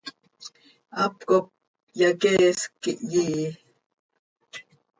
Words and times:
Hap 0.95 1.15
cop 1.29 1.45
hyaqueesc 1.97 2.63
quih 2.81 3.01
iyii. 3.21 3.49